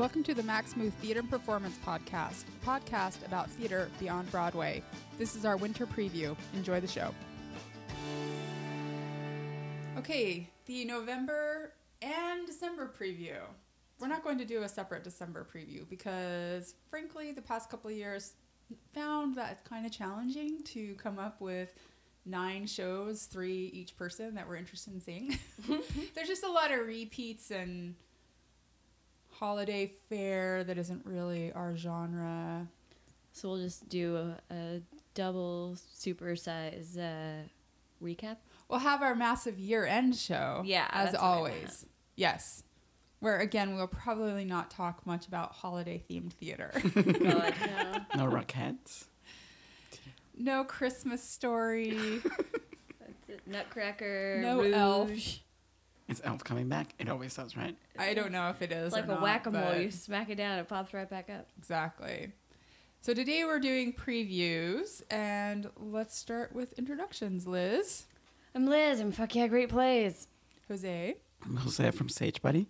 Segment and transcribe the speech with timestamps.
[0.00, 4.82] Welcome to the Maxamoo Theater and Performance Podcast, a podcast about theater beyond Broadway.
[5.18, 6.34] This is our winter preview.
[6.54, 7.14] Enjoy the show.
[9.98, 13.36] Okay, the November and December preview.
[13.98, 17.96] We're not going to do a separate December preview because, frankly, the past couple of
[17.98, 18.32] years
[18.94, 21.74] found that it's kind of challenging to come up with
[22.24, 25.38] nine shows, three each person that we're interested in seeing.
[26.14, 27.96] There's just a lot of repeats and
[29.40, 32.68] holiday fare that isn't really our genre.
[33.32, 34.16] So we'll just do
[34.50, 34.82] a, a
[35.14, 37.42] double super size uh,
[38.02, 38.36] recap.
[38.68, 40.62] We'll have our massive year end show.
[40.64, 41.54] Yeah, As that's what I always.
[41.62, 41.88] meant.
[42.16, 42.62] Yes.
[43.20, 46.70] Where again, we'll probably not talk much about holiday themed theater.
[46.94, 47.54] God,
[48.16, 48.26] no.
[48.26, 49.06] No Rockettes.
[50.36, 52.20] no Christmas story.
[53.00, 53.40] That's it.
[53.46, 54.40] Nutcracker.
[54.42, 54.74] No Rouge.
[54.74, 55.10] Elf.
[56.10, 56.92] Is Elf coming back?
[56.98, 57.76] It always does, right?
[57.98, 58.86] I don't know if it is.
[58.88, 59.62] It's like or a not, whack a mole.
[59.62, 61.46] but- You smack it down, it pops right back up.
[61.56, 62.32] Exactly.
[63.00, 67.46] So today we're doing previews, and let's start with introductions.
[67.46, 68.04] Liz,
[68.54, 69.00] I'm Liz.
[69.00, 70.26] I'm fuck yeah, great plays.
[70.68, 71.14] Jose,
[71.46, 72.66] I'm Jose from StageBuddy.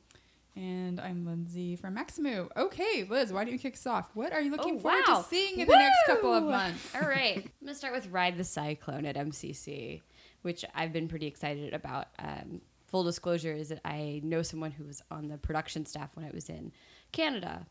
[0.54, 2.48] and I'm Lindsay from Maxamoo.
[2.56, 4.10] Okay, Liz, why don't you kick us off?
[4.14, 5.22] What are you looking Oh, forward wow.
[5.22, 6.94] to seeing in the next couple of months?
[6.94, 7.36] All right.
[7.38, 10.02] I'm going to start with Ride the Cyclone at MCC,
[10.42, 12.08] which I've been pretty excited about.
[12.18, 12.60] Um,
[12.90, 16.30] full disclosure is that I know someone who was on the production staff when I
[16.32, 16.72] was in
[17.12, 17.66] Canada.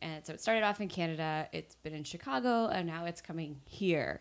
[0.00, 3.60] And so it started off in Canada, it's been in Chicago, and now it's coming
[3.64, 4.20] here.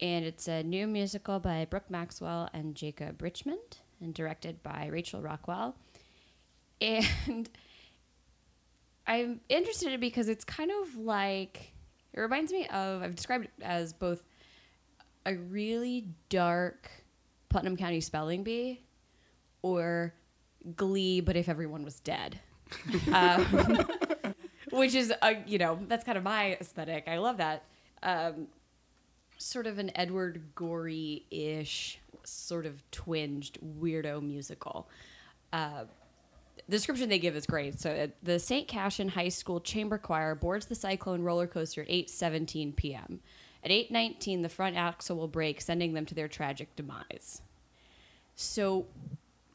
[0.00, 5.20] And it's a new musical by Brooke Maxwell and Jacob Richmond, and directed by Rachel
[5.20, 5.76] Rockwell.
[6.80, 7.06] And
[9.06, 11.72] I'm interested in it because it's kind of like
[12.12, 14.22] it reminds me of I've described it as both
[15.26, 16.90] a really dark
[17.48, 18.82] Putnam County spelling bee
[19.62, 20.14] or
[20.76, 22.40] Glee, but if everyone was dead.
[23.12, 23.86] um,
[24.70, 27.04] which is a you know that's kind of my aesthetic.
[27.08, 27.64] I love that.
[28.02, 28.48] Um,
[29.38, 34.88] sort of an Edward Gorey ish, sort of twinged weirdo musical.
[35.52, 35.84] Uh,
[36.66, 37.80] the description they give is great.
[37.80, 38.68] So uh, the St.
[38.68, 43.20] Cassian High School Chamber Choir boards the Cyclone roller coaster at 8:17 p.m.
[43.64, 47.42] At 8:19, the front axle will break, sending them to their tragic demise.
[48.34, 48.86] So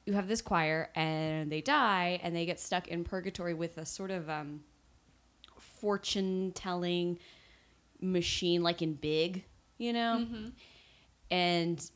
[0.06, 3.86] you have this choir, and they die, and they get stuck in purgatory with a
[3.86, 4.62] sort of um,
[5.58, 7.20] fortune-telling
[8.02, 9.46] machine, like in Big,
[9.78, 10.26] you know,
[11.32, 11.90] and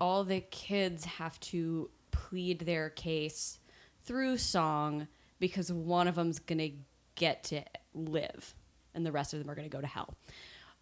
[0.00, 3.58] all the kids have to plead their case
[4.04, 5.06] through song
[5.38, 6.70] because one of them's gonna
[7.14, 7.62] get to
[7.94, 8.54] live
[8.94, 10.14] and the rest of them are gonna go to hell.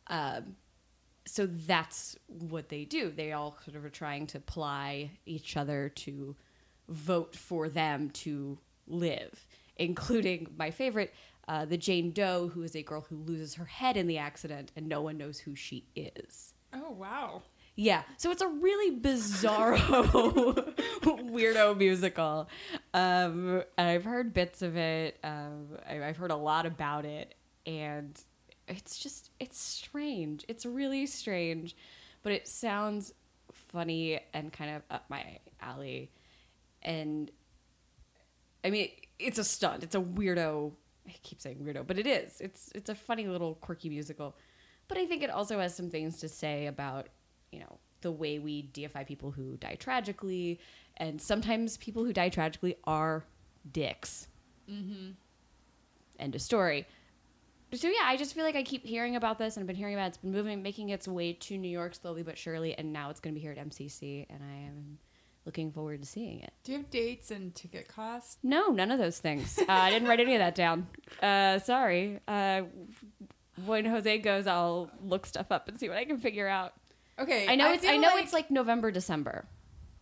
[0.09, 0.57] Um,
[1.25, 3.11] so that's what they do.
[3.11, 6.37] They all sort of are trying to ply each other to
[6.89, 9.47] vote for them to live,
[9.77, 11.15] including my favorite,
[11.49, 14.73] uh, the Jane Doe, who is a girl who loses her head in the accident
[14.77, 16.55] and no one knows who she is.
[16.75, 17.43] Oh wow!
[17.75, 19.79] Yeah, so it's a really bizarro,
[21.03, 22.49] weirdo musical.
[22.93, 25.19] Um, and I've heard bits of it.
[25.25, 27.35] Um, I, I've heard a lot about it,
[27.67, 28.19] and
[28.69, 30.45] it's just it's strange.
[30.49, 31.77] It's really strange,
[32.23, 33.13] but it sounds
[33.53, 36.11] funny and kind of up my alley.
[36.83, 37.31] And
[38.65, 39.83] I mean, it's a stunt.
[39.83, 40.73] It's a weirdo.
[41.07, 42.41] I keep saying weirdo, but it is.
[42.41, 44.37] It's it's a funny little quirky musical.
[44.89, 47.09] But I think it also has some things to say about,
[47.51, 50.61] you know, the way we deify people who die tragically,
[50.97, 53.25] and sometimes people who die tragically are
[53.73, 54.29] dicks.
[54.71, 55.13] Mm-hmm.
[56.19, 56.87] End of story.
[57.75, 59.95] So yeah, I just feel like I keep hearing about this, and I've been hearing
[59.95, 60.09] about it.
[60.09, 63.19] It's been moving, making its way to New York slowly but surely, and now it's
[63.21, 64.99] going to be here at MCC, and I am
[65.47, 66.53] looking forward to seeing it.
[66.65, 68.37] Do you have dates and ticket costs?
[68.43, 69.59] No, none of those things.
[69.59, 70.87] Uh, I didn't write any of that down.
[71.23, 72.21] Uh, sorry.
[72.29, 72.63] Uh,
[73.65, 76.75] when Jose goes, I'll look stuff up and see what I can figure out.
[77.19, 77.87] Okay, I know it's.
[77.87, 79.47] I know it's like November, December.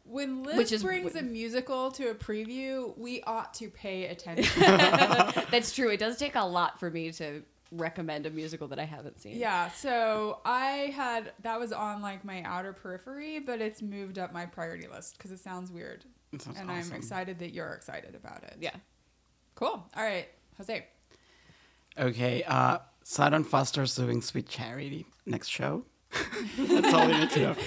[0.05, 4.45] when Liz which is- brings a musical to a preview, we ought to pay attention.
[5.51, 5.89] That's true.
[5.91, 9.37] It does take a lot for me to recommend a musical that I haven't seen.
[9.37, 14.33] Yeah, so I had that was on like my outer periphery, but it's moved up
[14.33, 16.93] my priority list because it sounds weird, That sounds and awesome.
[16.93, 18.57] I'm excited that you're excited about it.
[18.61, 18.75] Yeah.
[19.55, 19.85] cool.
[19.97, 20.29] All right,
[20.59, 20.87] Jose.
[21.99, 25.85] Okay, uh, Sutton Foster's doing Sweet Charity next show.
[26.59, 27.55] that's all we need to know.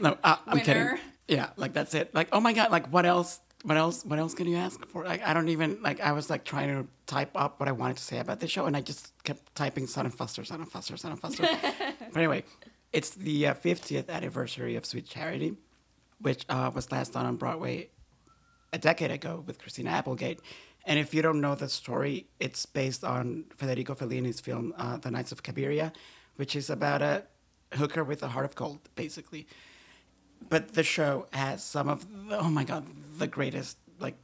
[0.00, 0.96] No, uh, I'm kidding.
[1.26, 2.14] Yeah, like that's it.
[2.14, 3.40] Like, oh my god, like what else?
[3.64, 4.04] What else?
[4.04, 5.04] What else can you ask for?
[5.04, 6.00] Like, I don't even like.
[6.00, 8.66] I was like trying to type up what I wanted to say about the show,
[8.66, 11.42] and I just kept typing son Sutton Foster, Sutton Foster, Sutton Foster.
[11.98, 12.44] but anyway,
[12.92, 15.56] it's the uh, 50th anniversary of Sweet Charity,
[16.20, 17.88] which uh, was last done on Broadway
[18.72, 20.40] a decade ago with Christina Applegate.
[20.86, 25.10] And if you don't know the story, it's based on Federico Fellini's film uh, The
[25.10, 25.92] Nights of Cabiria,
[26.36, 27.24] which is about a
[27.74, 29.46] hooker with a heart of gold, basically.
[30.48, 32.86] But the show has some of the, oh my god,
[33.18, 34.16] the greatest like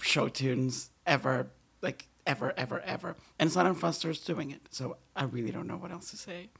[0.00, 1.50] show tunes ever,
[1.82, 3.16] like ever, ever, ever.
[3.38, 6.50] And Sutton Foster's doing it, so I really don't know what else to say.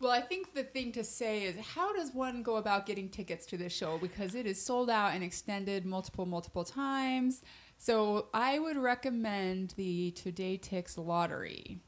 [0.00, 3.44] Well, I think the thing to say is how does one go about getting tickets
[3.46, 7.42] to this show because it is sold out and extended multiple, multiple times.
[7.76, 11.80] So I would recommend the Today Tix lottery.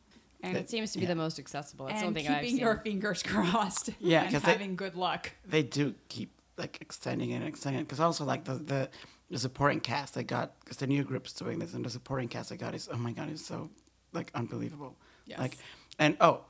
[0.43, 1.11] And, It seems to be Yeah.
[1.11, 1.87] the most accessible.
[1.87, 2.59] It's and something keeping I've seen.
[2.59, 3.91] your fingers crossed.
[4.01, 5.31] Yeah, and 'cause they- having good luck.
[5.47, 8.91] They do keep like extending and extending it because also like the the
[9.31, 12.51] the supporting cast they got because the new group's doing this and the supporting cast
[12.51, 13.71] they got is oh my god it's so
[14.13, 14.97] like unbelievable.
[15.25, 15.39] Yes.
[15.39, 15.57] Like,
[15.99, 16.43] and oh,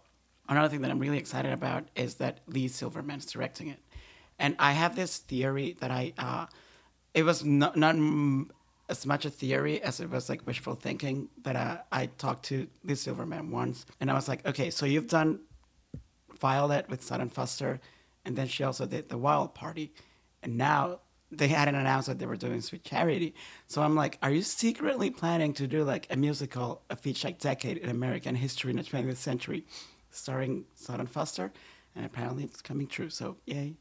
[0.49, 3.79] another thing that I'm really excited about is that Leigh Silverman's directing it,
[4.39, 6.47] and I have this theory that I, uh,
[7.15, 7.95] it was not not
[8.93, 11.29] as much a theory as it was like wishful thinking.
[11.43, 15.09] That uh, I talked to Leigh Silverman once, and I was like, okay, so you've
[15.09, 15.41] done
[16.39, 17.81] Violet with Sutton Foster,
[18.25, 19.93] and then she also did the Wild Party,
[20.43, 21.01] and now
[21.31, 23.35] they hadn't announced that they were doing Sweet Charity.
[23.67, 27.79] So I'm like, are you secretly planning to do like a musical each like decade
[27.79, 29.65] in American history in the 20th century,
[30.11, 31.51] starring Sutton Foster?
[31.97, 33.09] And apparently it's coming true.
[33.09, 33.77] So yay!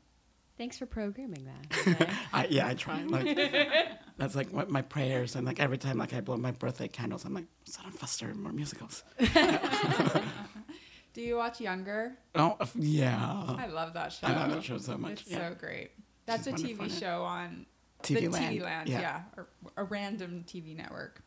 [0.58, 2.18] Thanks for programming that.
[2.34, 3.04] I, yeah, I try.
[3.04, 3.38] Like
[4.18, 7.26] that's like what my prayers, and like every time like I blow my birthday candles,
[7.26, 9.04] I'm like Sutton Foster, more musicals.
[11.14, 12.18] Do you watch Younger?
[12.36, 14.28] Oh yeah, I love that show.
[14.28, 15.22] I love that show so much.
[15.22, 15.50] It's yeah.
[15.50, 15.92] so great.
[16.26, 17.66] That's She's a TV show on
[18.04, 18.58] TV the Land.
[18.58, 19.02] TV Land, Yeah.
[19.02, 19.48] yeah, or
[19.78, 21.22] a random TV network.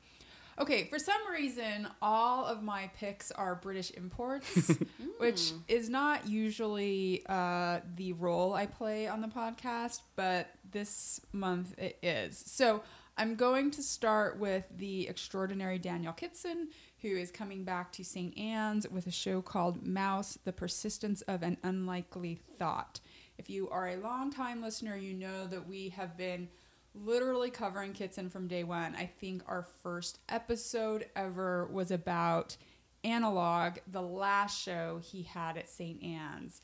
[0.59, 4.73] Okay, for some reason, all of my picks are British imports,
[5.19, 11.77] which is not usually uh, the role I play on the podcast, but this month
[11.79, 12.43] it is.
[12.47, 12.83] So
[13.17, 16.69] I'm going to start with the extraordinary Daniel Kitson,
[17.01, 18.37] who is coming back to St.
[18.39, 23.01] Ann's with a show called Mouse The Persistence of an Unlikely Thought.
[23.39, 26.49] If you are a longtime listener, you know that we have been
[26.95, 28.95] literally covering Kitson from day one.
[28.97, 32.57] I think our first episode ever was about
[33.05, 36.03] Analog, the last show he had at St.
[36.03, 36.63] Ann's.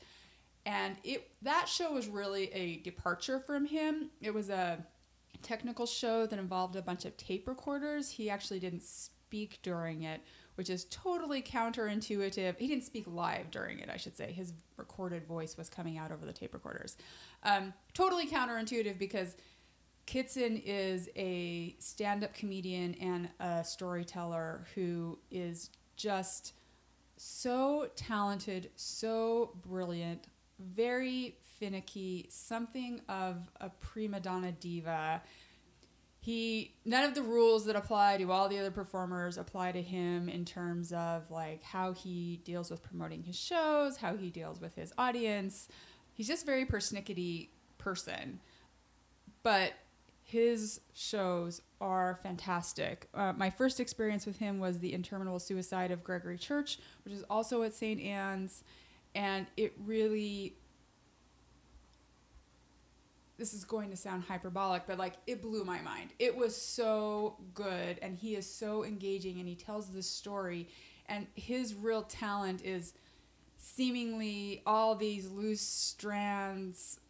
[0.65, 4.09] And it that show was really a departure from him.
[4.21, 4.83] It was a
[5.43, 8.09] technical show that involved a bunch of tape recorders.
[8.09, 10.21] He actually didn't speak during it,
[10.55, 12.57] which is totally counterintuitive.
[12.57, 14.31] He didn't speak live during it, I should say.
[14.31, 16.97] His recorded voice was coming out over the tape recorders.
[17.43, 19.35] Um, totally counterintuitive because
[20.05, 26.53] Kitson is a stand up comedian and a storyteller who is just
[27.17, 30.27] so talented, so brilliant,
[30.59, 35.21] very finicky, something of a prima donna diva.
[36.19, 40.29] He none of the rules that apply to all the other performers apply to him
[40.29, 44.75] in terms of like how he deals with promoting his shows, how he deals with
[44.75, 45.67] his audience.
[46.13, 48.39] He's just very persnickety person.
[49.43, 49.73] But
[50.31, 53.09] his shows are fantastic.
[53.13, 57.25] Uh, my first experience with him was the interminable suicide of Gregory Church, which is
[57.29, 57.99] also at St.
[57.99, 58.63] Ann's,
[59.13, 60.55] and it really.
[63.37, 66.11] This is going to sound hyperbolic, but like it blew my mind.
[66.17, 70.69] It was so good, and he is so engaging, and he tells this story,
[71.07, 72.93] and his real talent is
[73.57, 77.01] seemingly all these loose strands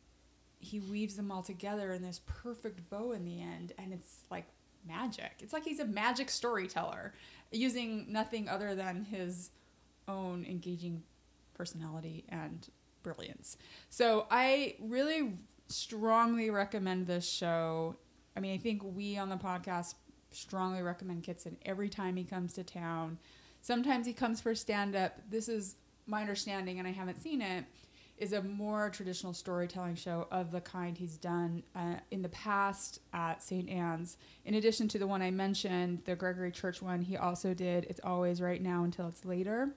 [0.61, 4.45] he weaves them all together in this perfect bow in the end and it's like
[4.87, 5.33] magic.
[5.39, 7.13] It's like he's a magic storyteller
[7.51, 9.49] using nothing other than his
[10.07, 11.03] own engaging
[11.53, 12.67] personality and
[13.03, 13.57] brilliance.
[13.89, 15.33] So i really
[15.67, 17.95] strongly recommend this show.
[18.35, 19.95] I mean i think we on the podcast
[20.31, 23.17] strongly recommend kitson every time he comes to town.
[23.61, 25.75] Sometimes he comes for stand up this is
[26.07, 27.63] my understanding and i haven't seen it
[28.21, 32.99] is a more traditional storytelling show of the kind he's done uh, in the past
[33.13, 33.67] at St.
[33.67, 34.15] Ann's.
[34.45, 37.99] In addition to the one I mentioned, the Gregory Church one, he also did It's
[38.03, 39.69] Always Right Now Until It's Later.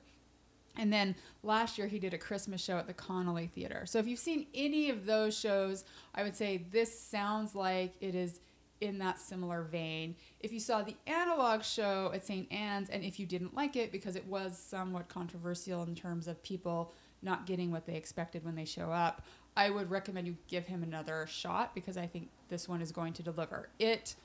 [0.76, 3.84] And then last year he did a Christmas show at the Connelly Theater.
[3.86, 5.84] So if you've seen any of those shows,
[6.14, 8.40] I would say this sounds like it is
[8.82, 10.16] in that similar vein.
[10.40, 12.52] If you saw the analog show at St.
[12.52, 16.42] Ann's and if you didn't like it because it was somewhat controversial in terms of
[16.42, 16.92] people
[17.24, 19.22] not getting what they expected when they show up,
[19.56, 23.12] I would recommend you give him another shot because I think this one is going
[23.14, 23.68] to deliver.
[23.78, 24.16] It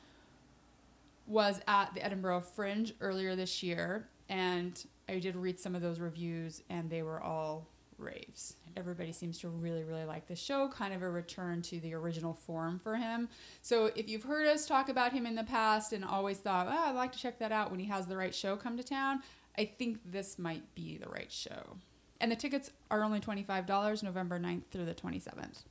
[1.28, 6.00] was at the Edinburgh Fringe earlier this year, and I did read some of those
[6.00, 7.68] reviews, and they were all
[8.00, 8.56] raves.
[8.78, 12.34] Everybody seems to really, really like the show, kind of a return to the original
[12.34, 13.30] form for him.
[13.62, 16.90] So if you've heard us talk about him in the past and always thought, oh,
[16.90, 19.22] I'd like to check that out when he has the right show come to town,
[19.58, 21.78] I think this might be the right show.
[22.22, 25.64] And the tickets are only $25 November 9th through the 27th.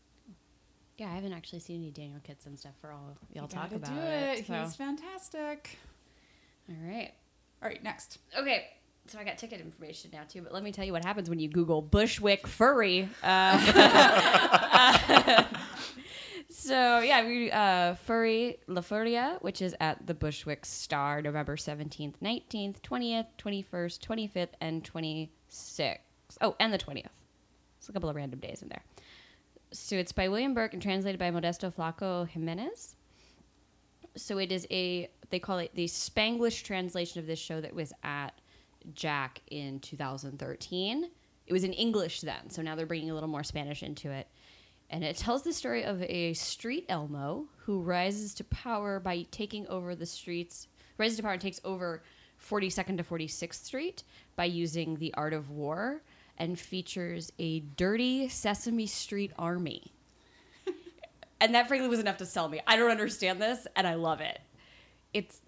[0.97, 4.01] Yeah, I haven't actually seen any Daniel Kitson stuff for all y'all talk about do
[4.01, 4.39] it.
[4.41, 4.47] it.
[4.47, 4.55] so.
[4.55, 5.79] He's fantastic.
[6.69, 7.13] All right.
[7.63, 8.19] All right, next.
[8.37, 8.67] Okay.
[9.07, 11.39] So I got ticket information now too, but let me tell you what happens when
[11.39, 13.09] you Google Bushwick furry.
[13.23, 13.59] Uh,
[16.51, 22.17] so yeah, we uh, furry La Furia, which is at the Bushwick Starr, November seventeenth,
[22.21, 26.03] nineteenth, twentieth, twenty first, twenty fifth, and twenty sixth.
[26.41, 27.13] Oh, and the twentieth.
[27.79, 28.83] It's a couple of random days in there.
[29.73, 32.97] So it's by William Burke and translated by Modesto Flaco Jimenez.
[34.17, 37.93] So it is a they call it the Spanglish translation of this show that was
[38.03, 38.41] at
[38.95, 41.11] Jack in 2013.
[41.47, 44.29] It was in English then, so now they're bringing a little more Spanish into it.
[44.91, 49.67] And it tells the story of a street Elmo who rises to power by taking
[49.69, 52.03] over the streets, rises to power and takes over
[52.43, 54.03] 42nd to 46th Street
[54.37, 56.03] by using the art of war
[56.39, 59.93] and features a dirty Sesame Street army.
[61.41, 62.61] and that frankly was enough to sell me.
[62.67, 64.41] I don't understand this, and I love it.
[65.13, 65.43] It's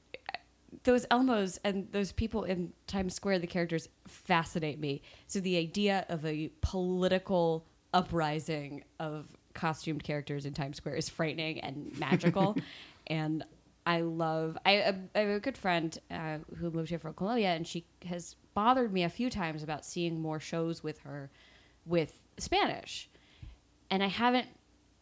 [0.84, 5.02] those Elmos and those people in Times Square, the characters fascinate me.
[5.26, 11.60] So the idea of a political uprising of costumed characters in Times Square is frightening
[11.60, 12.56] and magical.
[13.06, 13.44] and
[13.86, 14.56] I love.
[14.64, 18.36] I, I have a good friend uh, who moved here from Colombia, and she has
[18.60, 21.30] bothered me a few times about seeing more shows with her
[21.86, 23.08] with Spanish,
[23.90, 24.48] and I haven't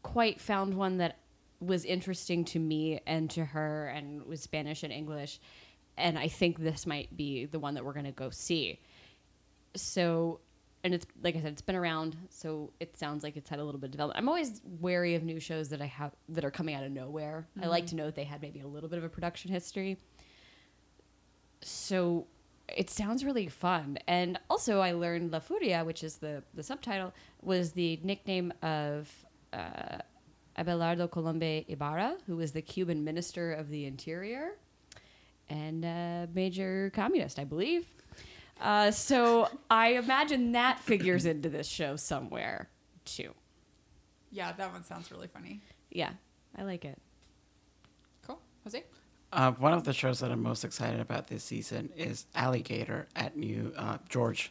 [0.05, 1.19] quite found one that
[1.59, 5.41] was interesting to me and to her and was Spanish and English.
[5.97, 8.79] And I think this might be the one that we're going to go see.
[9.75, 10.39] So,
[10.85, 13.65] and it's like I said, it's been around, so it sounds like it's had a
[13.65, 14.23] little bit of development.
[14.23, 17.49] I'm always wary of new shows that I have that are coming out of nowhere.
[17.61, 17.89] I like mm-hmm.
[17.89, 19.99] to know that they had maybe a little bit of a production history.
[21.61, 22.29] So
[22.77, 23.99] it sounds really fun.
[24.07, 29.11] And also, I learned La Furia, which is the, the subtitle, was the nickname of
[29.53, 29.99] uh,
[30.59, 34.53] Abelardo Colomé Ibarra, who was the Cuban minister of the interior
[35.49, 37.87] and uh, major communist, I believe.
[38.61, 42.69] Uh, so I imagine that figures into this show somewhere
[43.05, 43.33] too.
[44.31, 45.61] Yeah, that one sounds really funny.
[45.91, 46.11] Yeah,
[46.57, 46.99] I like it.
[48.27, 48.41] Cool.
[48.65, 48.85] Jose?
[49.33, 53.37] Uh, one of the shows that I'm most excited about this season is Alligator at
[53.37, 54.51] New uh, George.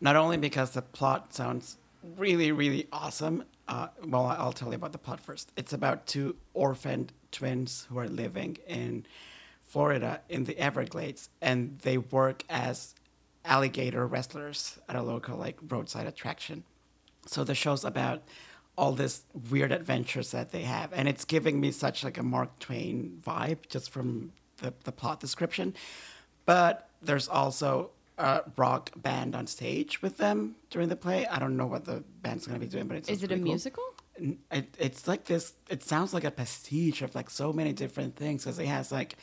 [0.00, 1.76] Not only because the plot sounds
[2.16, 3.44] really, really awesome.
[3.68, 5.52] Uh, well, I'll tell you about the plot first.
[5.56, 9.06] It's about two orphaned twins who are living in
[9.60, 12.94] Florida in the Everglades, and they work as
[13.44, 16.64] alligator wrestlers at a local like roadside attraction.
[17.26, 18.22] So the show's about
[18.76, 22.58] all this weird adventures that they have, and it's giving me such like a Mark
[22.58, 25.74] Twain vibe just from the, the plot description.
[26.44, 31.26] But there's also a rock band on stage with them during the play.
[31.26, 33.44] I don't know what the band's gonna be doing, but it's Is it a cool.
[33.44, 33.84] musical?
[34.50, 35.54] It, it's like this.
[35.68, 39.16] It sounds like a pastiche of like so many different things because it has like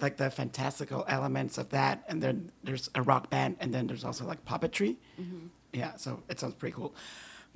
[0.00, 4.04] like the fantastical elements of that, and then there's a rock band, and then there's
[4.04, 4.96] also like puppetry.
[5.20, 5.46] Mm-hmm.
[5.72, 6.94] Yeah, so it sounds pretty cool.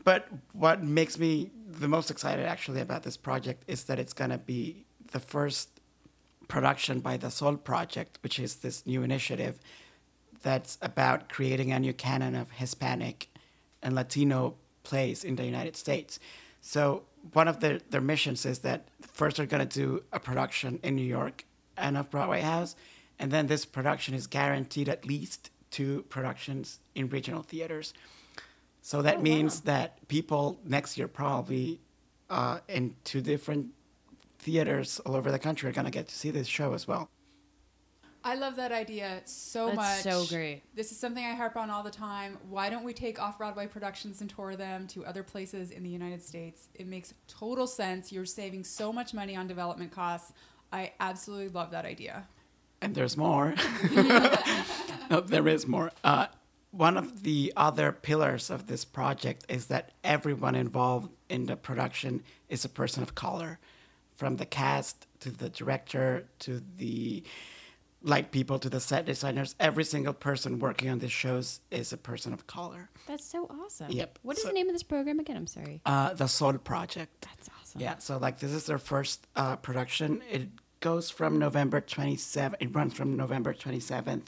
[0.05, 4.39] But what makes me the most excited actually about this project is that it's gonna
[4.39, 5.69] be the first
[6.49, 9.59] production by the Sol Project, which is this new initiative
[10.43, 13.29] that's about creating a new canon of Hispanic
[13.83, 16.21] and Latino plays in the United States.
[16.61, 20.79] So one of their, their missions is that first they're going to do a production
[20.83, 21.45] in New York
[21.77, 22.77] and off Broadway House,
[23.19, 27.93] and then this production is guaranteed at least two productions in regional theaters.
[28.87, 31.81] So that means that people next year probably
[32.31, 33.71] uh, in two different
[34.39, 37.11] theaters all over the country are going to get to see this show as well.
[38.23, 40.15] I love that idea so That's much.
[40.15, 40.63] so great.
[40.77, 42.39] This is something I harp on all the time.
[42.49, 45.91] Why don't we take off Broadway productions and tour them to other places in the
[45.91, 46.69] United States?
[46.77, 48.13] It makes total sense.
[48.13, 50.33] You're saving so much money on development costs.
[50.73, 52.29] I absolutely love that idea.
[52.81, 53.53] And there's more.
[55.11, 55.91] no, there is more.
[56.05, 56.29] Uh,
[56.77, 62.23] one of the other pillars of this project is that everyone involved in the production
[62.49, 63.59] is a person of color,
[64.17, 67.23] from the cast to the director to the
[68.03, 69.55] light people to the set designers.
[69.59, 72.89] Every single person working on these shows is a person of color.
[73.09, 73.91] That's so awesome.
[73.91, 74.19] Yep.
[74.23, 75.37] What is So- the name of this program again?
[75.37, 75.81] I'm sorry.
[75.85, 77.23] Uh, the Sol Project.
[77.23, 77.81] That's awesome.
[77.81, 80.23] Yeah, so like this is their first uh, production.
[80.31, 80.49] It
[80.81, 84.27] goes from November 27th, it runs from November 27th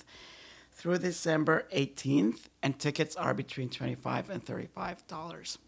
[0.78, 5.58] through December 18th, and tickets are between 25 and $35.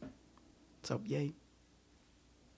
[0.85, 1.35] So, yay.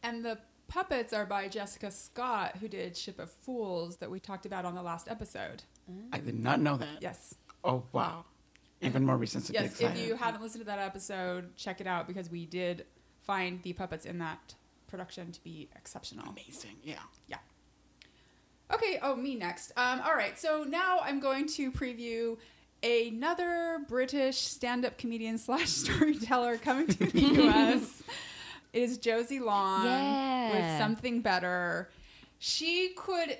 [0.02, 4.44] And the puppets are by Jessica Scott, who did Ship of Fools that we talked
[4.44, 5.62] about on the last episode.
[6.12, 7.00] I did not know that.
[7.00, 7.35] Yes.
[7.64, 8.26] Oh, wow.
[8.82, 12.06] Even more reasons to Yes, if you haven't listened to that episode, check it out
[12.06, 12.85] because we did
[13.21, 14.54] find the puppets in that
[14.88, 16.28] production to be exceptional.
[16.28, 16.97] Amazing, yeah.
[17.28, 17.38] Yeah.
[18.73, 19.73] Okay, oh, me next.
[19.76, 22.38] Um, all right, so now I'm going to preview
[22.83, 28.02] another British stand up comedian slash storyteller coming to the US.
[28.73, 30.52] It is Josie Long Yeah.
[30.52, 31.91] with Something Better.
[32.38, 33.37] She could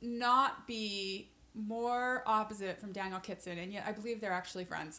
[0.00, 4.96] not be more opposite from Daniel Kitson, and yet I believe they're actually friends.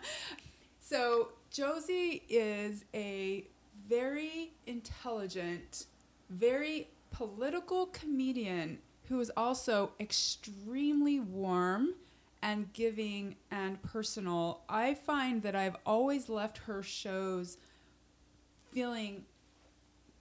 [0.80, 3.46] so, Josie is a
[3.88, 5.86] very intelligent,
[6.28, 8.78] very political comedian
[9.08, 11.94] who is also extremely warm
[12.42, 14.62] and giving and personal.
[14.68, 17.56] I find that I've always left her shows
[18.72, 19.24] feeling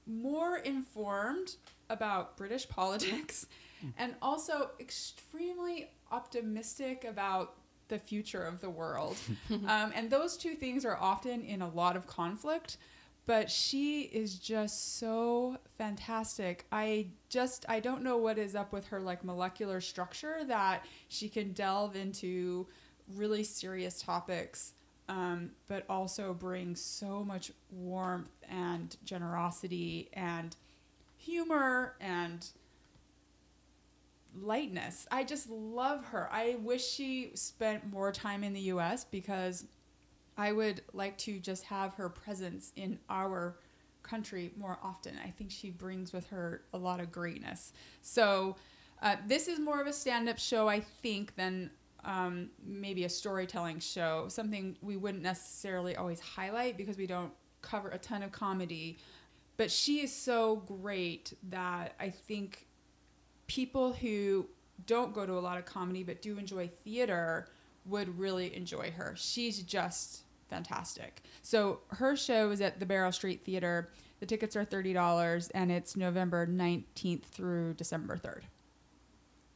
[0.06, 1.56] more informed
[1.90, 3.48] about British politics
[3.98, 7.56] and also extremely optimistic about
[7.88, 9.18] the future of the world.
[9.50, 12.78] um, and those two things are often in a lot of conflict,
[13.26, 16.66] but she is just so fantastic.
[16.72, 21.30] I just I don't know what is up with her like molecular structure that she
[21.30, 22.68] can delve into
[23.16, 24.74] really serious topics
[25.12, 30.56] um, but also bring so much warmth and generosity and
[31.18, 32.48] humor and
[34.40, 35.08] lightness.
[35.12, 36.30] I just love her.
[36.32, 39.66] I wish she spent more time in the US because
[40.38, 43.58] I would like to just have her presence in our
[44.04, 45.14] country more often.
[45.24, 47.74] I think she brings with her a lot of greatness.
[48.02, 48.56] So,
[49.02, 51.72] uh, this is more of a stand up show, I think, than
[52.04, 54.26] um, maybe a storytelling show.
[54.28, 59.00] Something we wouldn't necessarily always highlight because we don't cover a ton of comedy.
[59.58, 62.68] But she is so great that I think
[63.48, 64.48] people who
[64.86, 67.48] don't go to a lot of comedy but do enjoy theater
[67.86, 69.14] would really enjoy her.
[69.18, 71.24] She's just fantastic.
[71.42, 73.90] So her show is at the Barrow Street Theater.
[74.20, 78.44] The tickets are $30 and it's November 19th through December 3rd.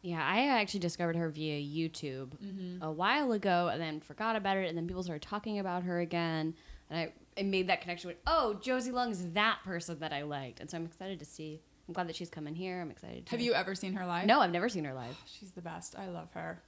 [0.01, 2.83] Yeah, I actually discovered her via YouTube mm-hmm.
[2.83, 4.69] a while ago and then forgot about it.
[4.69, 6.53] And then people started talking about her again.
[6.89, 10.21] And I, I made that connection with, oh, Josie Long is that person that I
[10.21, 10.59] liked.
[10.59, 11.59] And so I'm excited to see.
[11.87, 12.81] I'm glad that she's coming here.
[12.81, 13.31] I'm excited to.
[13.31, 14.25] Have you ever seen her live?
[14.25, 15.17] No, I've never seen her live.
[15.25, 15.95] She's the best.
[15.97, 16.61] I love her.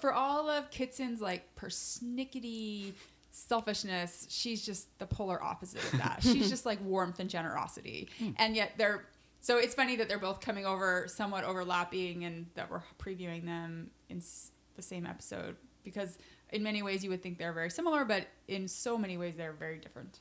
[0.00, 2.92] For all of Kitson's like persnickety
[3.30, 6.18] selfishness, she's just the polar opposite of that.
[6.22, 8.08] she's just like warmth and generosity.
[8.18, 8.30] Hmm.
[8.36, 9.04] And yet they're
[9.40, 13.90] so it's funny that they're both coming over somewhat overlapping and that we're previewing them
[14.08, 16.18] in s- the same episode because
[16.50, 19.52] in many ways you would think they're very similar, but in so many ways they're
[19.52, 20.18] very different.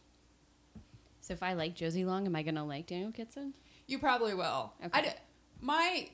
[1.22, 3.54] So if I like Josie Long, am I going to like Daniel Kitson?
[3.88, 4.74] You probably will.
[4.84, 4.92] Okay.
[4.94, 5.10] I d-
[5.60, 6.08] my,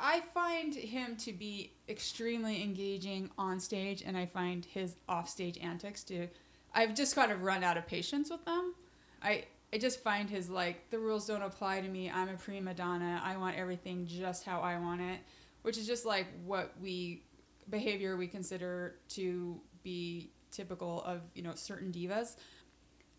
[0.00, 6.04] I find him to be extremely engaging on stage, and I find his offstage antics
[6.04, 6.28] to.
[6.74, 8.74] I've just kind of run out of patience with them.
[9.22, 12.10] I I just find his like the rules don't apply to me.
[12.10, 13.20] I'm a prima donna.
[13.24, 15.20] I want everything just how I want it,
[15.62, 17.22] which is just like what we
[17.70, 22.36] behavior we consider to be typical of you know certain divas.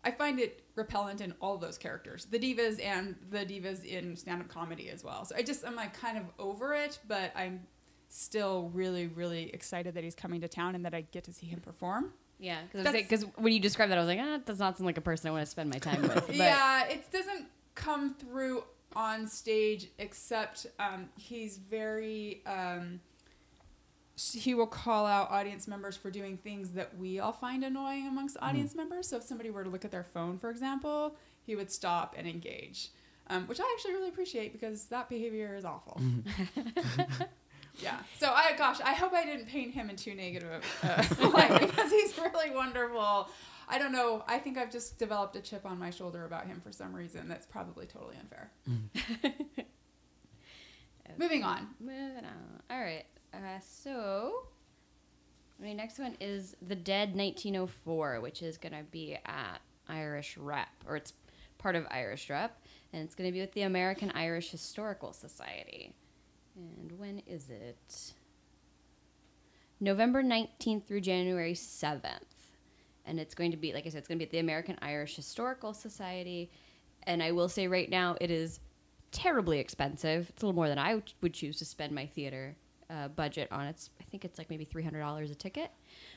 [0.04, 4.48] I find it repellent in all those characters, the divas and the divas in stand-up
[4.48, 5.24] comedy as well.
[5.24, 7.62] So I just I'm like kind of over it, but I'm
[8.08, 11.46] still really really excited that he's coming to town and that I get to see
[11.46, 12.12] him perform.
[12.38, 14.98] Yeah, because when you described that, I was like, ah, that does not sound like
[14.98, 16.14] a person I want to spend my time with.
[16.26, 18.64] But yeah, it doesn't come through
[18.94, 22.42] on stage except um, he's very.
[22.46, 23.00] Um,
[24.16, 28.36] he will call out audience members for doing things that we all find annoying amongst
[28.40, 29.08] audience members.
[29.08, 32.26] So if somebody were to look at their phone, for example, he would stop and
[32.26, 32.90] engage,
[33.28, 36.00] um, which I actually really appreciate because that behavior is awful.
[37.80, 37.98] yeah.
[38.18, 41.90] So I, gosh, I hope I didn't paint him in too negative uh, light because
[41.90, 43.28] he's really wonderful.
[43.68, 44.22] I don't know.
[44.28, 47.28] I think I've just developed a chip on my shoulder about him for some reason.
[47.28, 48.52] That's probably totally unfair.
[51.18, 51.68] Moving on.
[51.80, 52.62] Moving on.
[52.70, 53.04] All right.
[53.34, 54.46] Uh, so,
[55.60, 60.68] my next one is The Dead 1904, which is going to be at Irish Rep,
[60.86, 61.12] or it's
[61.58, 65.94] part of Irish Rep, and it's going to be with the American Irish Historical Society.
[66.56, 68.12] And when is it?
[69.80, 72.20] November 19th through January 7th.
[73.04, 74.78] And it's going to be, like I said, it's going to be at the American
[74.80, 76.50] Irish Historical Society.
[77.02, 78.60] And I will say right now, it is
[79.10, 80.30] terribly expensive.
[80.30, 82.56] It's a little more than I would choose to spend my theater
[82.90, 83.88] uh, budget on it.
[84.00, 85.70] I think it's like maybe three hundred dollars a ticket.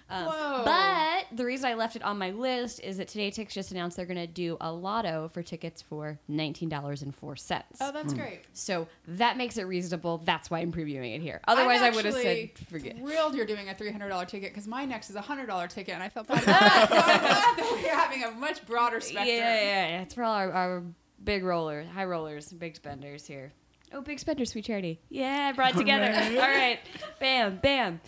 [0.09, 0.61] Um, Whoa.
[0.63, 3.97] But the reason I left it on my list is that Today Tix just announced
[3.97, 7.79] they're going to do a lotto for tickets for nineteen dollars and four cents.
[7.81, 8.41] Oh, that's great.
[8.53, 10.19] So that makes it reasonable.
[10.23, 11.41] That's why I'm previewing it here.
[11.47, 12.97] Otherwise, I'm would have said actually forget.
[12.97, 15.67] Thrilled you're doing a three hundred dollar ticket because my next is a hundred dollar
[15.67, 16.43] ticket, and I felt bad.
[16.43, 16.87] About that.
[16.89, 19.27] So I'm glad that we're having a much broader Yeah, spectrum.
[19.27, 20.01] yeah, yeah.
[20.01, 20.83] It's for all our, our
[21.23, 23.51] big rollers, high rollers, big spenders here.
[23.93, 24.99] Oh, big spender, sweet charity.
[25.09, 26.11] Yeah, brought together.
[26.13, 26.79] all right,
[27.19, 28.01] bam, bam.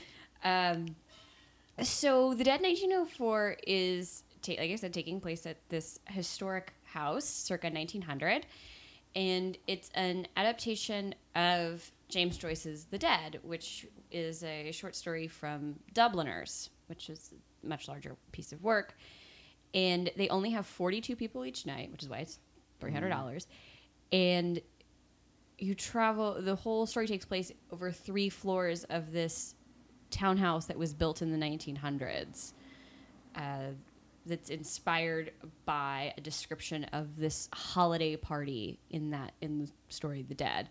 [0.43, 0.95] Um,
[1.81, 7.25] so the Dead 1904 is, ta- like I said, taking place at this historic house
[7.25, 8.45] circa 1900,
[9.15, 15.75] and it's an adaptation of James Joyce's The Dead, which is a short story from
[15.93, 18.95] Dubliners, which is a much larger piece of work.
[19.73, 22.39] And they only have 42 people each night, which is why it's
[22.81, 23.45] $300.
[24.11, 24.59] And
[25.59, 29.55] you travel, the whole story takes place over three floors of this
[30.09, 32.53] townhouse that was built in the 1900s.
[33.35, 33.71] Uh,
[34.25, 35.31] that's inspired
[35.65, 40.69] by a description of this holiday party in that in the story The Dead.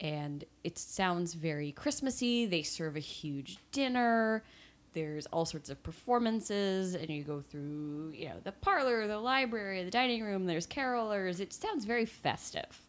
[0.00, 2.46] And it sounds very Christmassy.
[2.46, 4.44] They serve a huge dinner.
[4.92, 9.82] There's all sorts of performances, and you go through, you know, the parlor, the library,
[9.82, 10.46] the dining room.
[10.46, 11.40] There's carolers.
[11.40, 12.83] It sounds very festive.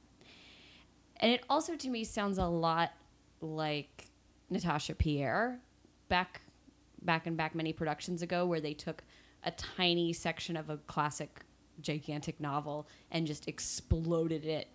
[1.18, 2.92] And it also, to me, sounds a lot
[3.42, 4.10] like
[4.50, 5.60] Natasha Pierre
[6.10, 6.42] back
[7.02, 9.04] back and back many productions ago, where they took
[9.44, 11.42] a tiny section of a classic,
[11.82, 14.68] gigantic novel and just exploded it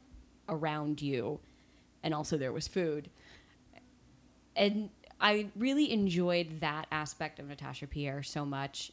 [0.49, 1.41] around you,
[2.03, 3.11] and also there was food.
[4.57, 8.93] And I really enjoyed that aspect of Natasha Pierre so much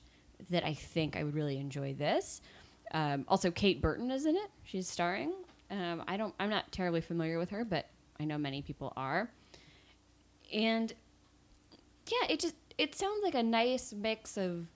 [0.50, 2.42] that I think I would really enjoy this.
[2.92, 5.34] Um, also, Kate Burton is in it; she's starring.
[5.70, 6.34] Um, I don't.
[6.40, 7.88] I'm not terribly familiar with her, but
[8.20, 9.30] I know many people are.
[10.54, 10.94] And
[12.08, 14.68] yeah, it just it sounds like a nice mix of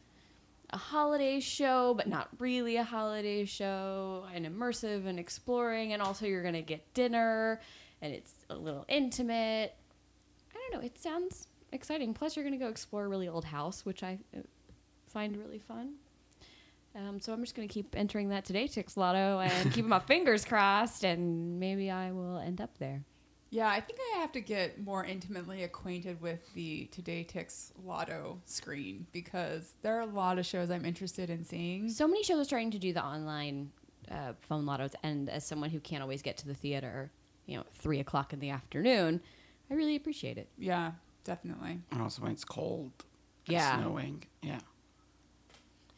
[0.71, 6.25] a holiday show, but not really a holiday show, and immersive and exploring, and also
[6.25, 7.61] you're gonna get dinner,
[8.01, 9.75] and it's a little intimate.
[10.53, 10.85] I don't know.
[10.85, 12.13] It sounds exciting.
[12.13, 14.41] Plus, you're gonna go explore a really old house, which I uh,
[15.07, 15.95] find really fun.
[16.95, 20.43] Um, so I'm just gonna keep entering that today Tix Lotto and keeping my fingers
[20.45, 23.03] crossed, and maybe I will end up there.
[23.49, 28.39] Yeah, I think I have to get more intimately acquainted with the Today Tix Lotto
[28.45, 31.89] screen because there are a lot of shows I'm interested in seeing.
[31.89, 33.71] So many shows are starting to do the online
[34.09, 37.11] uh, phone lottos, and as someone who can't always get to the theater,
[37.45, 39.19] you know, three o'clock in the afternoon,
[39.69, 40.47] I really appreciate it.
[40.57, 40.91] Yeah,
[41.25, 41.79] definitely.
[41.91, 42.91] And also when it's cold,
[43.47, 43.79] and Yeah.
[43.81, 44.23] snowing.
[44.41, 44.59] Yeah.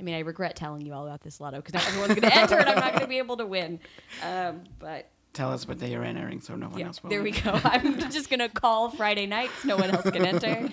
[0.04, 2.36] I mean, I regret telling you all about this lotto because not everyone's going to
[2.36, 3.80] enter, and I'm not going to be able to win.
[4.22, 7.10] Um, but Tell us what day you're entering so no one yeah, else will.
[7.10, 7.58] there we go.
[7.63, 9.63] I'm just going to call Friday nights.
[9.63, 10.68] No one else can enter.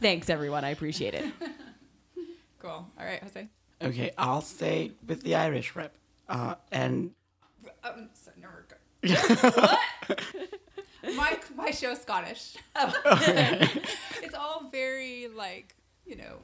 [0.00, 0.64] Thanks, everyone.
[0.64, 1.24] I appreciate it.
[2.60, 2.70] Cool.
[2.70, 3.48] All right, Jose.
[3.82, 5.92] Okay, I'll stay with the Irish rep.
[6.28, 7.10] Uh, and
[7.82, 8.76] Um, so never go.
[11.16, 12.54] my my show's Scottish.
[12.76, 15.74] it's all very like
[16.06, 16.36] you know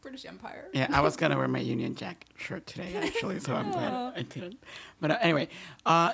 [0.00, 0.68] British Empire.
[0.72, 4.22] yeah, I was gonna wear my Union Jack shirt today actually, so I'm glad I
[4.22, 4.62] didn't.
[5.00, 5.48] But uh, anyway,
[5.86, 6.12] uh,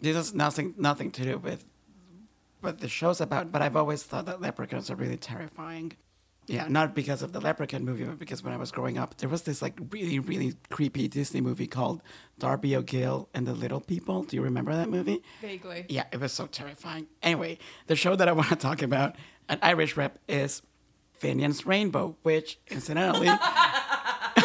[0.00, 1.64] this has nothing nothing to do with
[2.60, 3.52] what the show's about.
[3.52, 5.92] But I've always thought that leprechauns are really terrifying.
[6.46, 9.28] Yeah, not because of the Leprechaun movie, but because when I was growing up, there
[9.28, 12.02] was this like really really creepy Disney movie called
[12.38, 14.24] Darby O'Gill and the Little People.
[14.24, 15.22] Do you remember that movie?
[15.40, 15.86] Vaguely.
[15.88, 17.06] Yeah, it was so terrifying.
[17.22, 19.14] Anyway, the show that I want to talk about,
[19.48, 20.62] an Irish rep, is
[21.20, 23.28] Finian's Rainbow, which incidentally,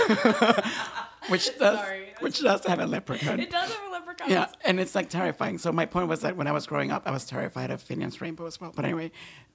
[1.30, 2.14] which does Sorry.
[2.20, 3.40] which does have a leprechaun.
[3.40, 4.30] It does have a leprechaun.
[4.30, 5.58] Yeah, and it's like terrifying.
[5.58, 8.22] So my point was that when I was growing up, I was terrified of Finian's
[8.22, 8.72] Rainbow as well.
[8.76, 9.12] But anyway,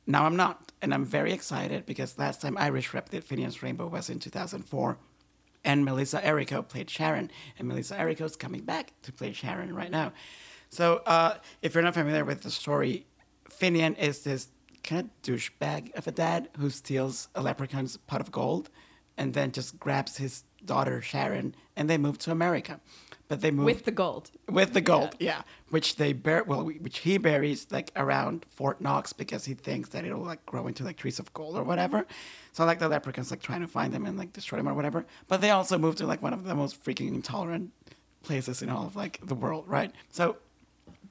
[0.06, 3.86] now I'm not, and I'm very excited because last time Irish rep did Finian's Rainbow
[3.86, 4.98] was in 2004,
[5.64, 9.90] and Melissa Errico played Sharon, and Melissa Errico is coming back to play Sharon right
[9.90, 10.12] now.
[10.70, 13.06] So uh, if you're not familiar with the story,
[13.48, 14.48] Finian is this
[14.90, 18.68] kind of douchebag of a dad who steals a leprechaun's pot of gold,
[19.16, 22.80] and then just grabs his daughter Sharon, and they move to America.
[23.28, 24.24] But they move With the gold.
[24.48, 25.42] with the gold, yeah.
[25.74, 30.04] Which they bear, well, which he buries like around Fort Knox because he thinks that
[30.04, 32.06] it'll like grow into like trees of gold or whatever.
[32.52, 35.06] So like the leprechauns like trying to find them and like destroy them or whatever.
[35.28, 37.70] But they also move to like one of the most freaking intolerant
[38.24, 39.92] places in all of like the world, right?
[40.10, 40.24] So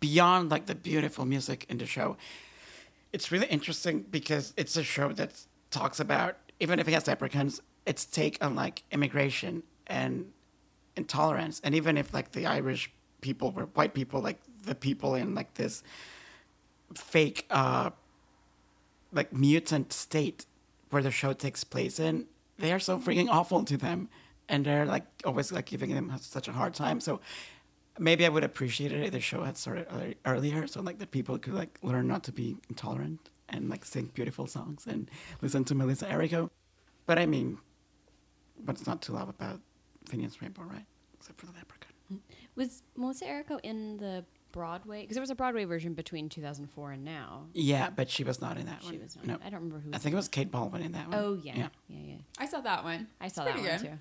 [0.02, 2.18] beyond like the beautiful music in the show,
[3.12, 5.32] it's really interesting because it's a show that
[5.72, 10.32] talks about even if it has leprechauns, its take on like immigration and
[10.96, 12.92] intolerance and even if like the irish
[13.22, 15.82] people were white people like the people in like this
[16.94, 17.90] fake uh
[19.12, 20.46] like mutant state
[20.90, 22.26] where the show takes place in,
[22.58, 24.10] they are so freaking awful to them,
[24.48, 27.00] and they're like always like giving them such a hard time.
[27.00, 27.20] So
[28.00, 31.38] maybe I would appreciate it if the show had started earlier, so like the people
[31.38, 35.10] could like learn not to be intolerant and like sing beautiful songs and
[35.42, 36.50] listen to Melissa Errico.
[37.06, 37.58] But I mean,
[38.66, 39.60] what's not to love about
[40.10, 40.86] Finian's Rainbow, right?
[41.16, 41.94] Except for the leprechaun.
[42.14, 42.20] Mm-hmm.
[42.56, 45.02] Was Melissa Errico in the Broadway?
[45.02, 47.46] Because there was a Broadway version between 2004 and now.
[47.54, 48.94] Yeah, but she was not in that one.
[48.94, 49.16] She was.
[49.16, 49.92] Not, No, I don't remember who.
[49.94, 51.18] I think it was Kate Baldwin in that one.
[51.20, 52.16] Oh yeah, yeah, yeah.
[52.38, 53.08] I saw that one.
[53.22, 53.80] I It's saw that one good.
[53.80, 53.98] too.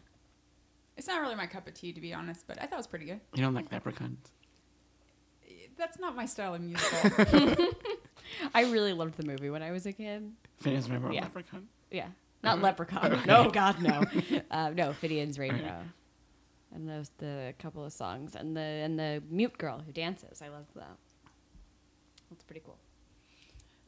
[0.99, 2.87] It's not really my cup of tea, to be honest, but I thought it was
[2.89, 3.21] pretty good.
[3.35, 4.33] You don't like leprechauns?
[5.79, 7.25] That's not my style of musical.
[8.55, 10.31] I really loved the movie when I was a kid.
[10.61, 11.23] Finian's Rainbow Yeah.
[11.23, 11.69] leprechaun.
[11.91, 12.09] Yeah,
[12.43, 13.23] not Leprechaun.
[13.27, 14.03] No, God, no.
[14.51, 15.83] uh, no, Finian's Rainbow.
[16.75, 20.43] And those the couple of songs and the and the mute girl who dances.
[20.43, 20.97] I loved that.
[22.29, 22.77] That's pretty cool.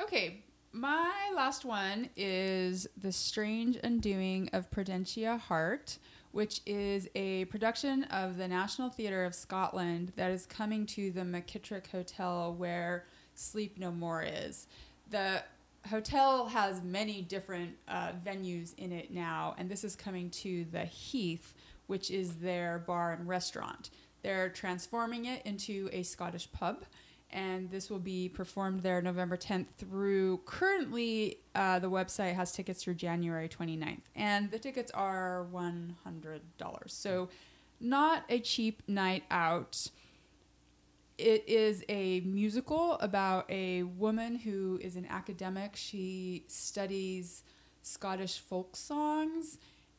[0.00, 5.98] okay, my last one is The Strange Undoing of Prudencia Hart,
[6.32, 11.22] which is a production of the National Theatre of Scotland that is coming to the
[11.22, 14.66] McKittrick Hotel where Sleep No More is.
[15.10, 15.42] The
[15.88, 20.84] hotel has many different uh, venues in it now, and this is coming to the
[20.84, 21.54] Heath,
[21.86, 23.90] which is their bar and restaurant.
[24.22, 26.84] They're transforming it into a Scottish pub,
[27.32, 30.40] and this will be performed there November 10th through.
[30.46, 36.40] Currently, uh, the website has tickets through January 29th, and the tickets are $100.
[36.86, 37.28] So,
[37.80, 39.88] not a cheap night out
[41.20, 45.76] it is a musical about a woman who is an academic.
[45.76, 47.42] She studies
[47.82, 49.58] Scottish folk songs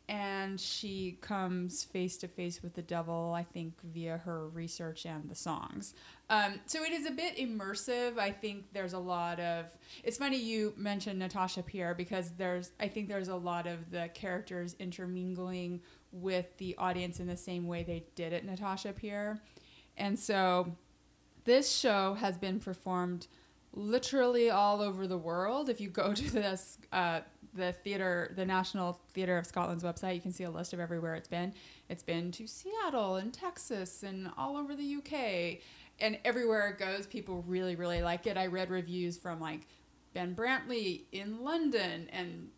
[0.09, 5.29] and she comes face to face with the devil, I think, via her research and
[5.29, 5.93] the songs.
[6.31, 8.17] Um, so it is a bit immersive.
[8.17, 9.65] I think there's a lot of.
[10.01, 12.71] It's funny you mentioned Natasha Pierre because there's.
[12.79, 15.81] I think there's a lot of the characters intermingling
[16.13, 19.41] with the audience in the same way they did at Natasha Pierre,
[19.97, 20.73] and so
[21.43, 23.27] this show has been performed
[23.73, 25.67] literally all over the world.
[25.69, 27.21] If you go to this, uh,
[27.53, 31.15] the theater, the National Theatre of Scotland's website, you can see a list of everywhere
[31.15, 31.53] it's been.
[31.89, 35.59] It's been to Seattle and Texas and all over the UK.
[36.01, 38.37] And everywhere it goes, people really, really like it.
[38.37, 39.67] I read reviews from like
[40.13, 42.49] Ben Brantley in London and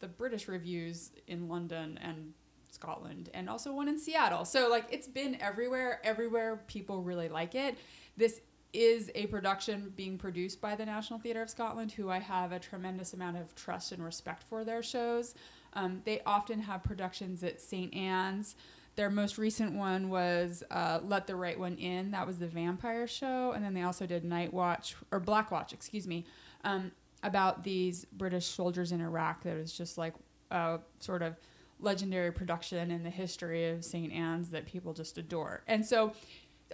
[0.00, 2.32] the British reviews in London and
[2.70, 4.44] Scotland and also one in Seattle.
[4.44, 6.00] So like it's been everywhere.
[6.04, 7.76] Everywhere people really like it.
[8.16, 8.40] This
[8.72, 12.58] is a production being produced by the National Theatre of Scotland, who I have a
[12.58, 15.34] tremendous amount of trust and respect for their shows.
[15.72, 17.94] Um, they often have productions at St.
[17.94, 18.56] Ann's.
[18.98, 22.10] Their most recent one was uh, Let the Right One In.
[22.10, 23.52] That was the vampire show.
[23.52, 26.26] And then they also did Night Watch, or Black Watch, excuse me,
[26.64, 26.90] um,
[27.22, 30.14] about these British soldiers in Iraq that was just like
[30.50, 31.36] a sort of
[31.78, 34.12] legendary production in the history of St.
[34.12, 35.62] Ann's that people just adore.
[35.68, 36.12] And so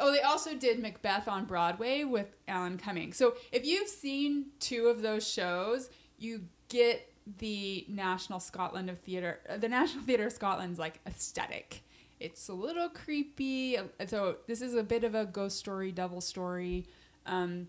[0.01, 3.13] Oh, they also did Macbeth on Broadway with Alan Cumming.
[3.13, 9.41] So if you've seen two of those shows, you get the National Scotland of Theatre,
[9.47, 11.85] uh, the National Theatre of Scotland's like aesthetic.
[12.25, 13.77] It's a little creepy.
[14.07, 16.87] So this is a bit of a ghost story, devil story,
[17.27, 17.69] um,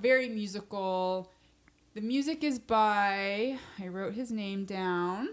[0.00, 1.30] very musical.
[1.92, 5.28] The music is by I wrote his name down.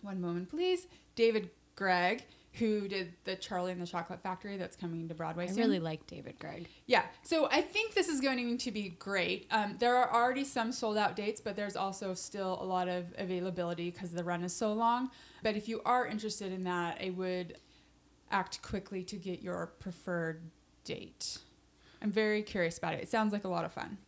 [0.00, 0.86] One moment, please.
[1.16, 5.52] David Greig, who did the Charlie and the Chocolate Factory that's coming to Broadway I
[5.52, 6.68] really like David Greig.
[6.86, 9.46] Yeah, so I think this is going to be great.
[9.50, 13.04] Um, there are already some sold out dates, but there's also still a lot of
[13.18, 15.10] availability because the run is so long.
[15.42, 17.58] But if you are interested in that, I would
[18.30, 20.42] act quickly to get your preferred
[20.84, 21.38] date.
[22.02, 23.02] I'm very curious about it.
[23.02, 23.98] It sounds like a lot of fun.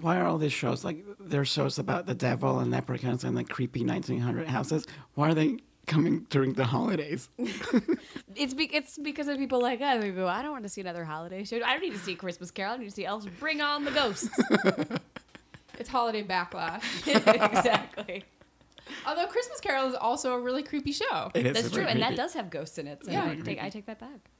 [0.00, 3.36] Why are all these shows like there are shows about the devil and leprechauns and
[3.36, 4.86] the creepy 1900 houses?
[5.14, 7.28] Why are they coming during the holidays?
[8.36, 10.80] It's be- it's because of people like us who go, I don't want to see
[10.80, 11.56] another holiday show.
[11.62, 12.74] I don't need to see Christmas Carol.
[12.74, 13.26] I need to see Elves.
[13.40, 14.30] Bring on the ghosts.
[15.80, 16.82] It's holiday backlash.
[17.06, 18.22] exactly.
[19.06, 21.30] Although Christmas Carol is also a really creepy show.
[21.34, 23.04] It is That's super true, and that does have ghosts in it.
[23.04, 23.24] So Yeah.
[23.24, 24.30] I take I take that back.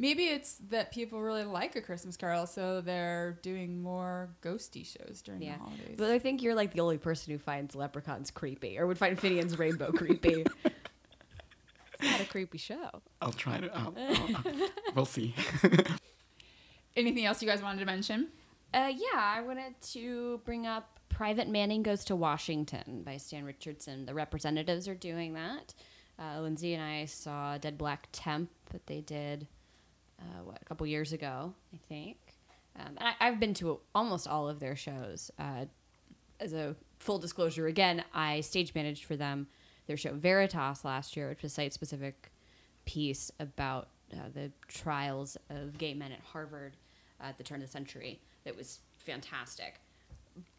[0.00, 5.22] Maybe it's that people really like a Christmas Carol, so they're doing more ghosty shows
[5.22, 5.96] during Yeah, the holidays.
[5.98, 9.18] but I think you're like the only person who finds leprechauns creepy, or would find
[9.18, 10.44] Finian's Rainbow creepy.
[10.64, 13.02] it's not a creepy show.
[13.20, 13.76] I'll try to.
[13.76, 15.34] I'll, I'll- we'll see.
[16.96, 18.28] Anything else you guys wanted to mention?
[18.74, 24.06] Uh, yeah, I wanted to bring up Private Manning Goes to Washington by Stan Richardson.
[24.06, 25.74] The representatives are doing that.
[26.16, 29.48] Uh, Lindsay and I saw Dead Black Temp that they did,
[30.20, 32.18] uh, what, a couple years ago, I think.
[32.78, 35.64] Um, and I, I've been to almost all of their shows uh,
[36.38, 39.48] as a full disclosure again, I stage managed for them
[39.88, 42.30] their show Veritas last year, which was a site specific
[42.84, 46.76] piece about uh, the trials of gay men at Harvard
[47.20, 48.20] at the turn of the century.
[48.44, 49.80] That was fantastic.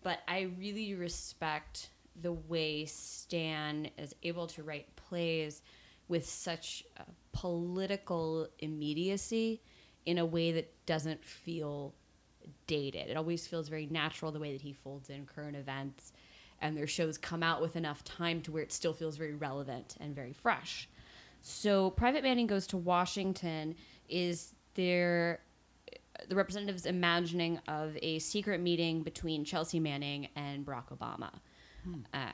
[0.04, 1.90] But I really respect
[2.22, 5.62] the way Stan is able to write plays
[6.08, 9.62] with such uh, political immediacy
[10.06, 11.94] in a way that doesn't feel
[12.68, 13.10] dated.
[13.10, 16.14] It always feels very natural the way that he folds in current events
[16.62, 19.96] and their shows come out with enough time to where it still feels very relevant
[20.00, 20.90] and very fresh.
[21.42, 23.76] So Private Manning Goes to Washington
[24.10, 25.42] is their
[26.28, 31.32] the representatives imagining of a secret meeting between Chelsea Manning and Barack Obama.
[32.14, 32.28] Uh,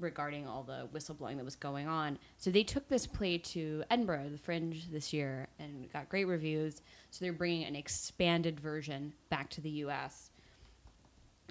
[0.00, 2.18] regarding all the whistleblowing that was going on.
[2.38, 6.82] So they took this play to Edinburgh, the Fringe, this year, and got great reviews.
[7.10, 10.30] So they're bringing an expanded version back to the U.S.,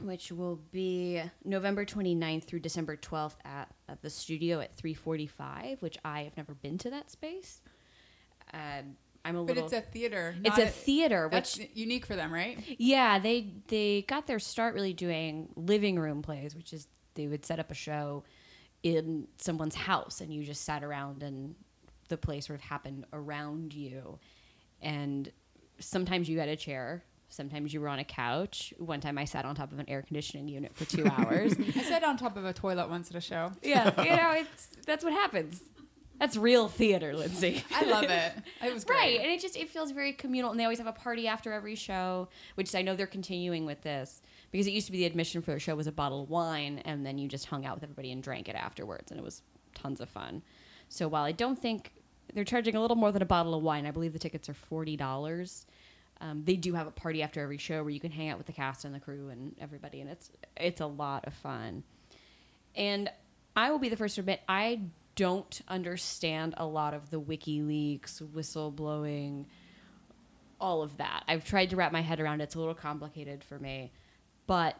[0.01, 5.97] which will be November 29th through December 12th at, at the studio at 345, which
[6.03, 7.61] I have never been to that space.
[8.53, 9.65] Um, I'm a But little.
[9.65, 10.35] it's a theater.
[10.43, 12.57] it's not a theater, That's which unique for them, right?
[12.77, 17.45] yeah, they they got their start really doing living room plays, which is they would
[17.45, 18.23] set up a show
[18.83, 21.55] in someone's house and you just sat around and
[22.07, 24.17] the play sort of happened around you.
[24.81, 25.29] And
[25.79, 28.73] sometimes you had a chair, sometimes you were on a couch.
[28.77, 31.55] One time I sat on top of an air conditioning unit for 2 hours.
[31.75, 33.51] I sat on top of a toilet once at a show.
[33.61, 35.61] yeah, you know, it's that's what happens.
[36.19, 37.63] That's real theater, Lindsay.
[37.73, 38.33] I love it.
[38.61, 38.97] It was great.
[38.97, 41.53] Right, and it just it feels very communal, and they always have a party after
[41.53, 45.05] every show, which I know they're continuing with this because it used to be the
[45.05, 47.75] admission for the show was a bottle of wine, and then you just hung out
[47.75, 49.41] with everybody and drank it afterwards, and it was
[49.73, 50.41] tons of fun.
[50.89, 51.93] So while I don't think
[52.33, 54.53] they're charging a little more than a bottle of wine, I believe the tickets are
[54.53, 55.65] forty dollars.
[56.21, 58.47] Um, they do have a party after every show where you can hang out with
[58.47, 61.83] the cast and the crew and everybody, and it's it's a lot of fun.
[62.75, 63.09] And
[63.55, 64.81] I will be the first to admit I
[65.19, 69.43] don't understand a lot of the WikiLeaks whistleblowing,
[70.61, 71.25] all of that.
[71.27, 72.45] I've tried to wrap my head around it.
[72.45, 73.91] It's a little complicated for me,
[74.47, 74.79] but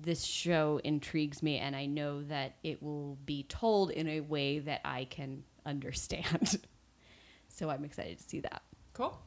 [0.00, 4.58] this show intrigues me, and I know that it will be told in a way
[4.60, 6.58] that I can understand.
[7.48, 8.62] so I'm excited to see that.
[8.94, 9.20] Cool.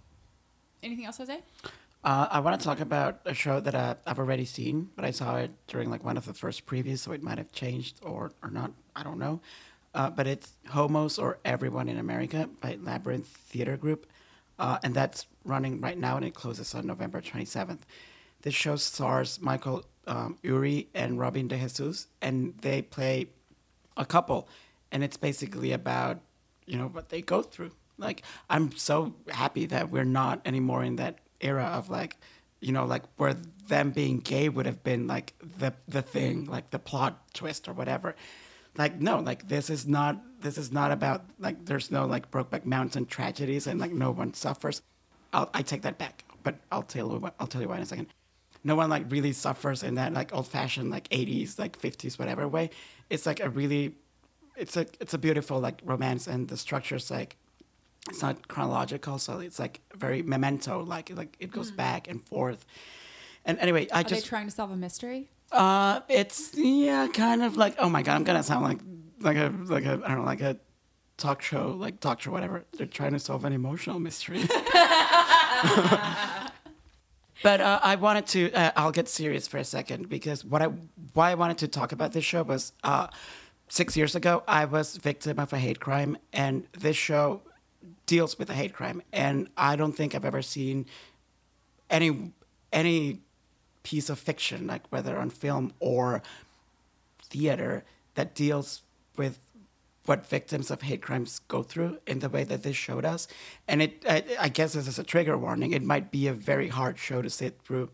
[0.82, 1.40] Anything else, Jose?
[2.04, 5.12] Uh, I want to talk about a show that uh, I've already seen, but I
[5.12, 8.32] saw it during like one of the first previews, so it might have changed or,
[8.42, 8.72] or not.
[8.96, 9.42] I don't know.
[9.96, 14.06] Uh, but it's Homos or Everyone in America by Labyrinth Theater Group.
[14.60, 17.80] Uh, and that's running right now, and it closes on November 27th.
[18.42, 23.28] This show stars Michael um, Urie and Robin De Jesus, and they play
[23.96, 24.50] a couple.
[24.92, 26.20] And it's basically about,
[26.66, 27.72] you know, what they go through.
[27.98, 32.18] Like, I'm so happy that we're not anymore in that era of like,
[32.60, 33.36] you know, like where
[33.68, 37.74] them being gay would have been like the the thing, like the plot twist or
[37.74, 38.16] whatever.
[38.78, 42.66] Like no, like this is not this is not about like there's no like Brokeback
[42.66, 44.82] Mountain tragedies and like no one suffers.
[45.34, 47.86] I'll, I take that back, but I'll tell you I'll tell you why in a
[47.86, 48.08] second.
[48.64, 52.48] No one like really suffers in that like old fashioned like 80s like 50s whatever
[52.48, 52.70] way.
[53.10, 53.96] It's like a really
[54.58, 57.38] it's a it's a beautiful like romance and the structure's like
[58.10, 61.78] it's not chronological, so it's like very memento, like like it goes hmm.
[61.78, 62.66] back and forth.
[63.46, 65.30] And anyway, I Are just they trying to solve a mystery?
[65.52, 68.80] Uh, it's yeah, kind of like oh my god, I'm gonna sound like
[69.20, 70.58] like a like a I don't know like a
[71.18, 72.66] talk show like talk show whatever.
[72.78, 74.42] They're trying to solve an emotional mystery.
[77.44, 78.52] but uh, I wanted to.
[78.52, 80.68] Uh, I'll get serious for a second because what I
[81.14, 83.08] why I wanted to talk about this show was uh,
[83.68, 87.42] six years ago I was victim of a hate crime, and this show
[88.06, 90.86] deals with a hate crime, and I don't think I've ever seen
[91.90, 92.34] any
[92.72, 93.22] any
[93.86, 96.22] piece of fiction, like whether on film or
[97.22, 98.82] theater, that deals
[99.16, 99.40] with
[100.06, 103.28] what victims of hate crimes go through in the way that this showed us.
[103.68, 105.72] And it, I, I guess this is a trigger warning.
[105.72, 107.90] It might be a very hard show to sit through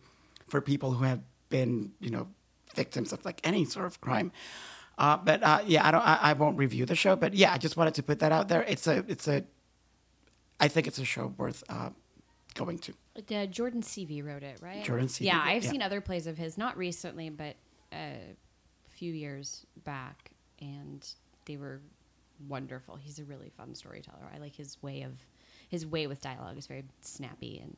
[0.50, 2.28] for people who have been, you know,
[2.74, 4.32] victims of like any sort of crime.
[4.98, 6.06] Uh, but uh, yeah, I don't.
[6.06, 7.16] I, I won't review the show.
[7.16, 8.64] But yeah, I just wanted to put that out there.
[8.64, 9.04] It's a.
[9.08, 9.44] It's a.
[10.60, 11.90] I think it's a show worth uh,
[12.56, 12.94] going to.
[13.36, 14.84] Uh, Jordan Seavey wrote it, right?
[14.84, 15.72] Jordan Seavey, Yeah, I've yeah.
[15.72, 17.56] seen other plays of his, not recently, but
[17.94, 18.18] a
[18.88, 20.32] few years back,
[20.62, 21.06] and
[21.46, 21.82] they were
[22.48, 22.96] wonderful.
[22.96, 24.28] He's a really fun storyteller.
[24.34, 25.14] I like his way of
[25.70, 27.76] his way with dialogue is very snappy and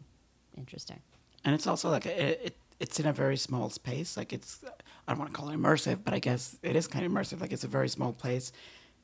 [0.58, 1.00] interesting.
[1.46, 4.64] and it's also like a, it, it's in a very small space like it's
[5.08, 7.40] i don't want to call it immersive but i guess it is kind of immersive
[7.42, 8.52] like it's a very small place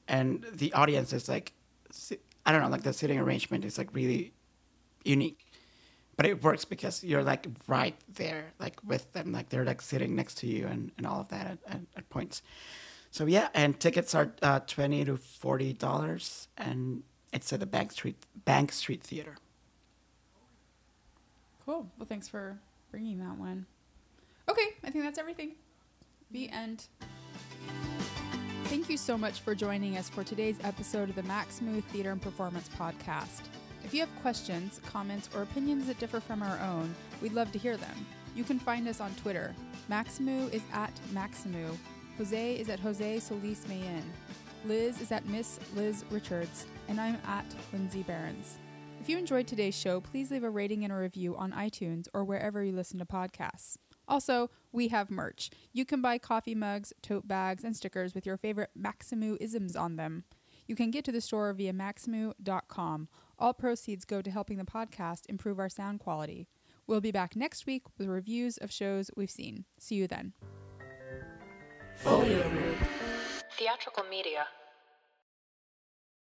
[0.08, 1.54] and the audience is like
[2.46, 4.32] i don't know like the sitting arrangement is like really
[5.06, 5.40] unique
[6.20, 10.18] but it works because you're like right there, like with them, like they're like sitting
[10.18, 12.42] next to you and, and all of that at, at, at points.
[13.10, 17.94] So yeah, and tickets are uh, twenty to forty dollars, and it's at the Bank
[17.94, 19.38] Street Bank Street Theater.
[21.66, 21.88] Cool.
[21.98, 22.60] Well, thanks for
[22.92, 23.66] bringing that one.
[24.50, 25.54] Okay, I think that's everything.
[26.32, 26.88] The end.
[28.66, 32.22] Thank you so much for joining us for today's episode of the Maxamoo Theater and
[32.22, 33.44] Performance Podcast.
[33.84, 37.60] If you have questions, comments, or opinions that differ from our own, we'd love to
[37.60, 38.06] hear them.
[38.36, 39.56] You can find us on Twitter.
[39.90, 41.76] Maxamoo is at Maxamoo.
[42.18, 44.04] Jose is at Jose Solis Mayen.
[44.66, 46.66] Liz is at Miss Liz Richards.
[46.88, 48.58] And I'm at Lindsay Barons.
[49.02, 52.26] If you enjoyed today's show, please leave a rating and a review on iTunes or
[52.26, 53.78] wherever you listen to podcasts.
[54.08, 55.50] Also, we have merch.
[55.72, 59.96] You can buy coffee mugs, tote bags, and stickers with your favorite Maxamoo isms on
[59.96, 60.26] them.
[60.68, 63.08] You can get to the store via maxamoo.com.
[63.40, 66.50] All proceeds go to helping the podcast improve our sound quality.
[66.88, 69.64] We'll be back next week with reviews of shows we've seen.
[69.78, 70.34] See you then.
[73.58, 74.48] Theatrical media.